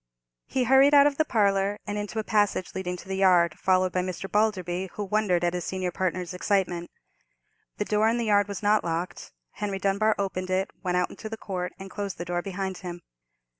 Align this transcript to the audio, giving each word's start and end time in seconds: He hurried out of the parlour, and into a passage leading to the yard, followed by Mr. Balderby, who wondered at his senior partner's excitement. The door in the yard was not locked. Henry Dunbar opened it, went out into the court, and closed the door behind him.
He 0.47 0.63
hurried 0.63 0.95
out 0.95 1.05
of 1.05 1.17
the 1.19 1.25
parlour, 1.25 1.77
and 1.85 1.95
into 1.95 2.17
a 2.17 2.23
passage 2.23 2.73
leading 2.73 2.97
to 2.97 3.07
the 3.07 3.17
yard, 3.17 3.59
followed 3.59 3.91
by 3.91 4.01
Mr. 4.01 4.27
Balderby, 4.27 4.89
who 4.93 5.03
wondered 5.03 5.43
at 5.43 5.53
his 5.53 5.63
senior 5.63 5.91
partner's 5.91 6.33
excitement. 6.33 6.89
The 7.77 7.85
door 7.85 8.09
in 8.09 8.17
the 8.17 8.25
yard 8.25 8.47
was 8.47 8.63
not 8.63 8.83
locked. 8.83 9.31
Henry 9.51 9.77
Dunbar 9.77 10.15
opened 10.17 10.49
it, 10.49 10.71
went 10.81 10.97
out 10.97 11.11
into 11.11 11.29
the 11.29 11.37
court, 11.37 11.73
and 11.77 11.91
closed 11.91 12.17
the 12.17 12.25
door 12.25 12.41
behind 12.41 12.77
him. 12.79 13.03